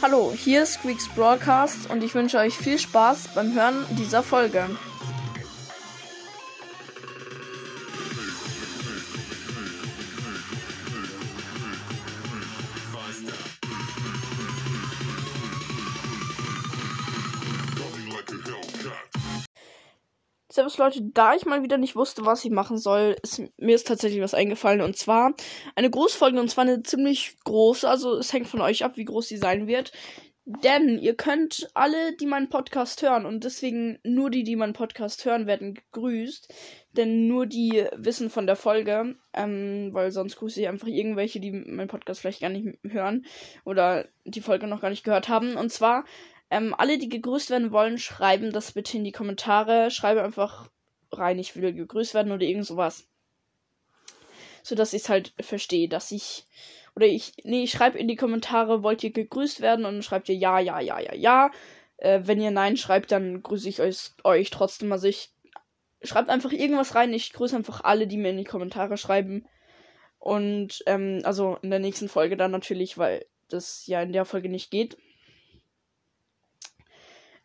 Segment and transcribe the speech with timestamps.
[0.00, 4.64] Hallo, hier ist Squeaks Broadcast und ich wünsche euch viel Spaß beim Hören dieser Folge.
[20.58, 23.86] Servus Leute, da ich mal wieder nicht wusste, was ich machen soll, ist mir ist
[23.86, 25.34] tatsächlich was eingefallen und zwar
[25.76, 29.28] eine Großfolge und zwar eine ziemlich große, also es hängt von euch ab, wie groß
[29.28, 29.92] sie sein wird.
[30.46, 35.24] Denn ihr könnt alle, die meinen Podcast hören und deswegen nur die, die meinen Podcast
[35.24, 36.52] hören, werden gegrüßt.
[36.96, 41.52] Denn nur die wissen von der Folge, ähm, weil sonst grüße ich einfach irgendwelche, die
[41.52, 43.26] meinen Podcast vielleicht gar nicht hören
[43.64, 45.56] oder die Folge noch gar nicht gehört haben.
[45.56, 46.04] Und zwar
[46.50, 49.90] ähm, alle, die gegrüßt werden wollen, schreiben das bitte in die Kommentare.
[49.90, 50.70] Schreibe einfach
[51.12, 53.06] rein, ich will gegrüßt werden oder irgend sowas.
[54.62, 56.46] So dass ich es halt verstehe, dass ich.
[56.96, 57.34] Oder ich.
[57.44, 59.84] Nee, ich schreibe in die Kommentare, wollt ihr gegrüßt werden?
[59.84, 61.50] Und dann schreibt ihr ja, ja, ja, ja, ja.
[61.98, 64.90] Äh, wenn ihr Nein schreibt, dann grüße ich euch, euch trotzdem.
[64.92, 65.30] Also ich.
[66.02, 67.12] Schreibt einfach irgendwas rein.
[67.12, 69.46] Ich grüße einfach alle, die mir in die Kommentare schreiben.
[70.20, 74.48] Und, ähm, also in der nächsten Folge dann natürlich, weil das ja in der Folge
[74.48, 74.96] nicht geht.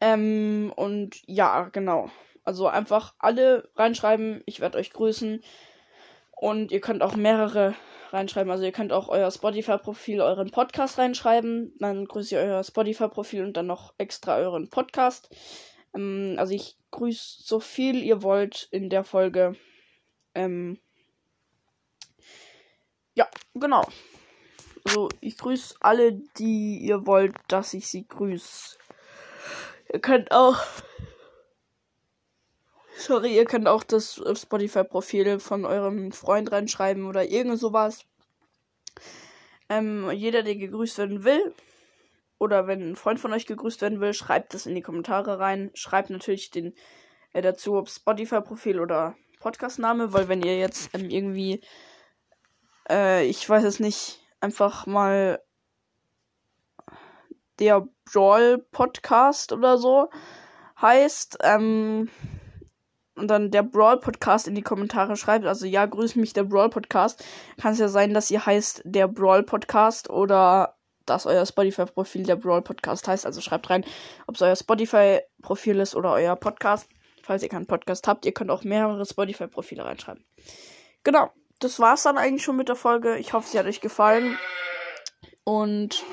[0.00, 2.10] Ähm, und ja, genau.
[2.44, 4.42] Also einfach alle reinschreiben.
[4.46, 5.42] Ich werde euch grüßen.
[6.40, 7.74] Und ihr könnt auch mehrere
[8.10, 8.50] reinschreiben.
[8.50, 11.74] Also ihr könnt auch euer Spotify-Profil, euren Podcast reinschreiben.
[11.78, 15.34] Dann grüße ich euer Spotify-Profil und dann noch extra euren Podcast.
[15.94, 19.56] Ähm, also ich grüße so viel ihr wollt in der Folge.
[20.34, 20.78] Ähm,
[23.14, 23.84] ja, genau.
[24.84, 28.78] Also ich grüße alle, die ihr wollt, dass ich sie grüße.
[29.92, 30.58] Ihr könnt auch.
[32.96, 38.04] Sorry, ihr könnt auch das Spotify-Profil von eurem Freund reinschreiben oder irgend sowas.
[39.68, 41.54] Ähm, jeder, der gegrüßt werden will,
[42.38, 45.70] oder wenn ein Freund von euch gegrüßt werden will, schreibt das in die Kommentare rein.
[45.74, 46.74] Schreibt natürlich den
[47.32, 51.60] äh, dazu, ob Spotify-Profil oder Podcast-Name, weil wenn ihr jetzt ähm, irgendwie,
[52.88, 55.42] äh, ich weiß es nicht, einfach mal
[57.58, 60.10] der Brawl Podcast oder so
[60.80, 61.38] heißt.
[61.42, 62.08] Ähm,
[63.16, 65.44] und dann der Brawl Podcast in die Kommentare schreibt.
[65.44, 67.24] Also ja, grüß mich der Brawl Podcast.
[67.60, 72.36] Kann es ja sein, dass ihr heißt der Brawl Podcast oder dass euer Spotify-Profil der
[72.36, 73.26] Brawl Podcast heißt.
[73.26, 73.84] Also schreibt rein,
[74.26, 76.88] ob es euer Spotify-Profil ist oder euer Podcast.
[77.22, 80.24] Falls ihr keinen Podcast habt, ihr könnt auch mehrere Spotify-Profile reinschreiben.
[81.04, 83.18] Genau, das war's dann eigentlich schon mit der Folge.
[83.18, 84.38] Ich hoffe, sie hat euch gefallen.
[85.44, 86.04] Und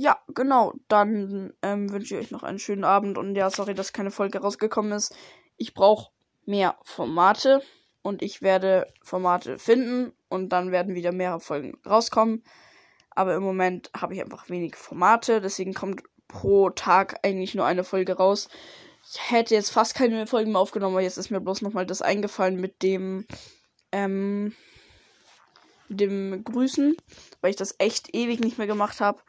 [0.00, 0.74] ja, genau.
[0.86, 3.18] Dann ähm, wünsche ich euch noch einen schönen Abend.
[3.18, 5.12] Und ja, sorry, dass keine Folge rausgekommen ist.
[5.56, 6.12] Ich brauche
[6.46, 7.62] mehr Formate.
[8.02, 10.12] Und ich werde Formate finden.
[10.28, 12.44] Und dann werden wieder mehrere Folgen rauskommen.
[13.10, 15.40] Aber im Moment habe ich einfach wenig Formate.
[15.40, 18.48] Deswegen kommt pro Tag eigentlich nur eine Folge raus.
[19.12, 22.02] Ich hätte jetzt fast keine Folgen mehr aufgenommen, aber jetzt ist mir bloß nochmal das
[22.02, 23.26] eingefallen mit dem,
[23.90, 24.54] ähm,
[25.88, 26.96] dem Grüßen,
[27.40, 29.20] weil ich das echt ewig nicht mehr gemacht habe.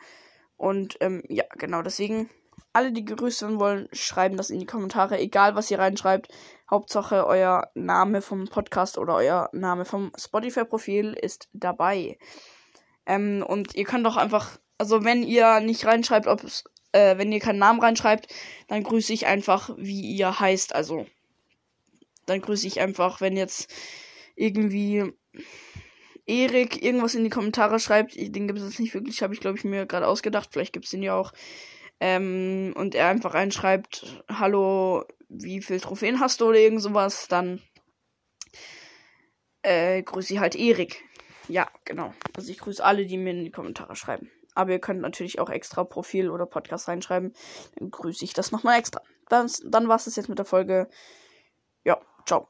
[0.59, 2.29] Und ähm, ja, genau, deswegen,
[2.73, 6.27] alle, die gegrüßt werden wollen, schreiben das in die Kommentare, egal was ihr reinschreibt.
[6.69, 12.19] Hauptsache, euer Name vom Podcast oder euer Name vom Spotify-Profil ist dabei.
[13.05, 17.31] Ähm, und ihr könnt auch einfach, also wenn ihr nicht reinschreibt, ob es, äh, wenn
[17.31, 18.27] ihr keinen Namen reinschreibt,
[18.67, 20.75] dann grüße ich einfach, wie ihr heißt.
[20.75, 21.05] Also,
[22.25, 23.73] dann grüße ich einfach, wenn jetzt
[24.35, 25.13] irgendwie
[26.29, 29.57] Erik irgendwas in die Kommentare schreibt, den gibt es jetzt nicht wirklich, habe ich glaube
[29.57, 31.33] ich mir gerade ausgedacht, vielleicht gibt es den ja auch.
[31.99, 37.61] Ähm, und er einfach reinschreibt, hallo, wie viel Trophäen hast du oder irgend sowas, dann
[39.63, 41.03] äh, grüße ich halt Erik.
[41.47, 42.13] Ja, genau.
[42.37, 44.31] Also ich grüße alle, die mir in die Kommentare schreiben.
[44.53, 47.33] Aber ihr könnt natürlich auch extra Profil oder Podcast reinschreiben.
[47.75, 49.01] Dann grüße ich das nochmal extra.
[49.29, 50.87] Dann, dann war es das jetzt mit der Folge.
[51.83, 52.49] Ja, ciao.